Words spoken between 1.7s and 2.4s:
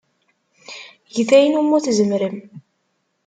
tzemrem.